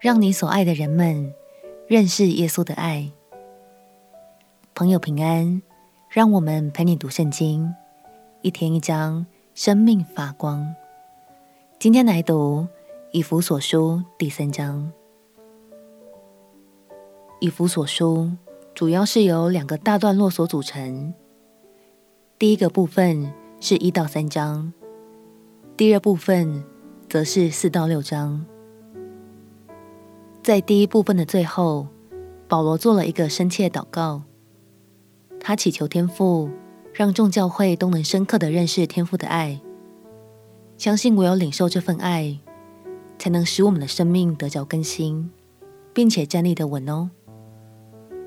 [0.00, 1.34] 让你所爱的人们
[1.88, 3.10] 认识耶稣的爱。
[4.72, 5.60] 朋友平安，
[6.08, 7.74] 让我们陪你读圣经，
[8.40, 10.72] 一天一章，生命发光。
[11.80, 12.68] 今天来读
[13.10, 14.92] 以弗所书第三章。
[17.40, 18.30] 以弗所书
[18.76, 21.12] 主要是由两个大段落所组成，
[22.38, 24.72] 第一个部分是一到三章，
[25.76, 26.62] 第二部分
[27.08, 28.46] 则是四到六章。
[30.48, 31.88] 在第一部分的最后，
[32.48, 34.22] 保罗做了一个深切祷告，
[35.38, 36.48] 他祈求天父
[36.94, 39.60] 让众教会都能深刻的认识天父的爱，
[40.78, 42.38] 相信唯有领受这份爱，
[43.18, 45.30] 才能使我们的生命得着更新，
[45.92, 47.10] 并且站立得稳哦。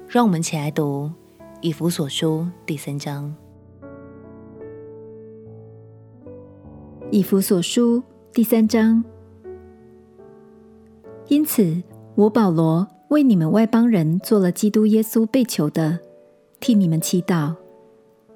[0.07, 1.09] 让我们起来读
[1.59, 3.35] 以弗所书第三章。
[7.09, 9.03] 以弗所书第三章，
[11.27, 11.81] 因此。
[12.15, 15.99] 我保罗为你们外邦人做了基督耶稣被囚的，
[16.59, 17.55] 替你们祈祷，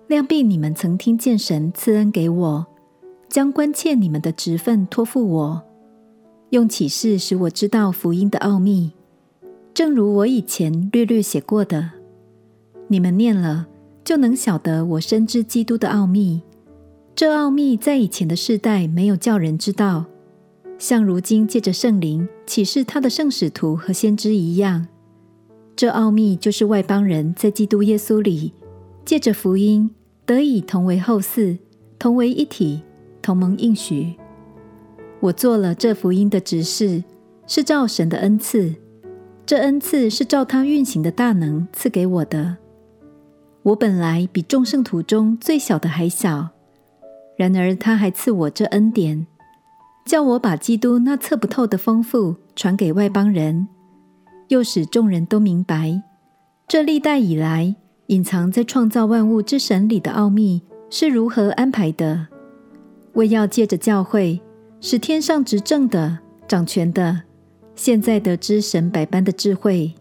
[0.08, 2.66] 量必你们曾听见神赐恩给我，
[3.30, 5.62] 将关切你们的职分托付我，
[6.52, 8.92] 用启示使我知道福音的奥秘，
[9.74, 11.92] 正如我以前略略写过的。
[12.88, 13.68] 你们念了，
[14.04, 16.42] 就能晓得我深知基督的奥秘。
[17.14, 20.06] 这奥秘在以前的世代没有叫人知道。
[20.86, 24.86] 像如今借着圣灵启示他的圣使徒和先知一样，
[25.76, 28.54] 这奥秘就是外邦人在基督耶稣里
[29.04, 29.90] 借着福音
[30.28, 31.58] 得以同为后嗣，
[31.98, 32.84] 同为一体，
[33.20, 34.14] 同蒙应许。
[35.22, 37.04] 我做了这福音的执事，
[37.48, 38.76] 是照神的恩赐，
[39.44, 42.58] 这恩赐是照他运行的大能赐给我的。
[43.64, 46.50] 我本来比众圣徒中最小的还小，
[47.36, 49.26] 然而他还赐我这恩典。
[50.06, 53.68] 叫我把基督那测不透的丰富传给外邦人，
[54.50, 56.04] 又使众人都明白，
[56.68, 57.76] 这历代以来
[58.08, 60.62] 隐藏在创造万物之神里的奥秘
[60.92, 62.28] 是如何安排的，
[63.14, 64.40] 为要借着教会，
[64.80, 67.24] 使天上执政的、掌权的，
[67.76, 69.96] 现在得知神百般的智慧。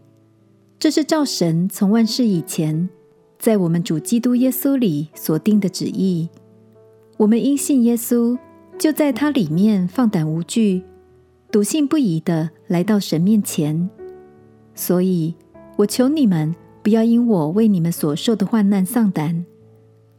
[0.79, 2.91] 这是照神从万世以前，
[3.39, 6.29] 在我们主基督耶稣里所定的旨意。
[7.17, 8.39] 我们因信耶稣。
[8.79, 10.83] 就在他里面放胆无惧，
[11.51, 13.89] 笃信不疑的来到神面前。
[14.75, 15.35] 所以，
[15.77, 19.45] 我求你们不要因我为你们所受的患难丧胆，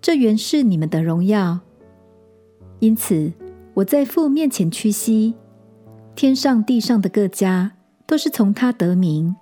[0.02, 1.60] 这原是你们的荣耀。
[2.80, 3.32] 因此，
[3.74, 5.36] 我在父面前屈膝，
[6.16, 7.74] 天上地上的各家
[8.08, 9.36] 都是从他得名，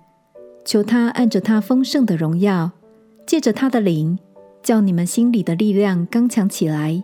[0.66, 2.72] 求他按着他丰盛的荣耀，
[3.26, 4.18] 借着他的灵，
[4.62, 7.04] 叫你们心里的力量刚强起来。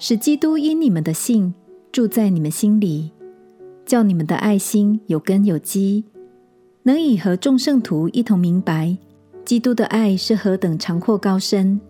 [0.00, 1.52] 使基督因你们的信
[1.90, 3.10] 住在你们心里，
[3.84, 6.04] 叫你们的爱心有根有基，
[6.84, 8.96] 能以和众圣徒一同明白
[9.44, 11.80] 基督的爱是何等长阔高深，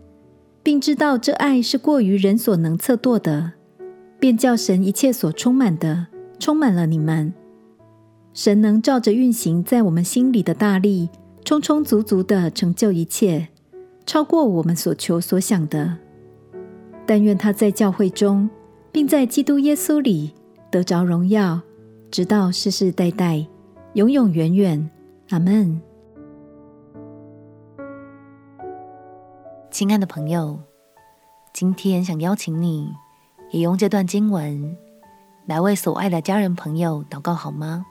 [0.63, 3.53] 并知道这爱是过于人所能测度的，
[4.19, 6.07] 便叫神一切所充满的
[6.39, 7.35] 充满了你们。
[8.33, 11.11] 神能照着运行在我们心里的大力，
[11.45, 13.49] 充充足足的成就一切，
[14.07, 15.99] 超过我们所求所想的。
[17.09, 18.51] 但愿他在教会中，
[18.93, 20.35] 并在基督耶稣里
[20.71, 21.59] 得着荣耀，
[22.11, 23.47] 直到世世代代，
[23.95, 24.91] 永永远远。
[25.31, 25.81] 阿门。
[29.71, 30.61] 亲爱的朋友，
[31.55, 32.93] 今天想邀请你，
[33.53, 34.77] 也用这段经文
[35.47, 37.87] 来为所爱的家人朋友祷告，好吗？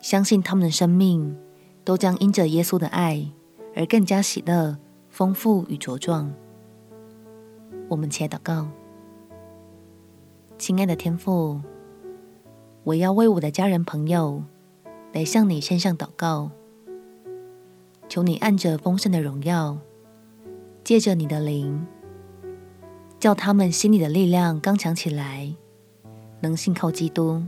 [0.00, 1.36] 相信他们的生命
[1.84, 3.30] 都将因着耶稣的爱
[3.76, 4.78] 而更加喜乐、
[5.10, 6.32] 丰富与茁壮。
[7.88, 8.68] 我们且祷告，
[10.58, 11.58] 亲爱的天父，
[12.84, 14.42] 我要为我的家人朋友
[15.14, 16.50] 来向你献上祷告，
[18.06, 19.78] 求你按着丰盛的荣耀，
[20.84, 21.86] 借着你的灵，
[23.18, 25.54] 叫他们心里的力量刚强起来，
[26.40, 27.42] 能信靠基督，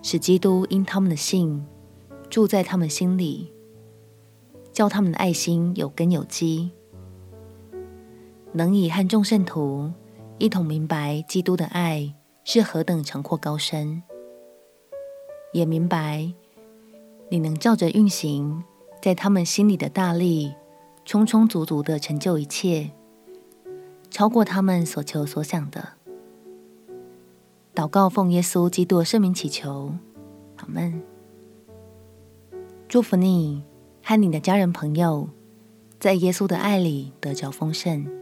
[0.00, 1.66] 使基督因他们的信
[2.30, 3.52] 住在他们心里，
[4.72, 6.70] 叫他们的爱心有根有基。
[8.54, 9.90] 能以和众圣徒
[10.38, 12.14] 一同明白基督的爱
[12.44, 14.02] 是何等长阔高深，
[15.52, 16.30] 也明白
[17.30, 18.62] 你能照着运行
[19.00, 20.52] 在他们心里的大力，
[21.06, 22.90] 充充足足的成就一切，
[24.10, 25.94] 超过他们所求所想的。
[27.74, 29.94] 祷告奉耶稣基督的圣名祈求，
[30.56, 31.02] 阿门。
[32.86, 33.62] 祝福你
[34.02, 35.30] 和你的家人朋友，
[35.98, 38.21] 在耶稣的爱里得着丰盛。